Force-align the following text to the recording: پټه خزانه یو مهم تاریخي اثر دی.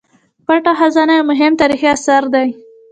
پټه 0.45 0.71
خزانه 0.79 1.13
یو 1.17 1.25
مهم 1.31 1.53
تاریخي 1.61 1.87
اثر 1.95 2.21
دی. 2.33 2.47